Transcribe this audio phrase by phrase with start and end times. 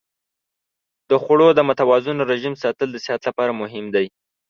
[1.09, 4.05] د خوړو د متوازن رژیم ساتل د صحت لپاره مهم دی.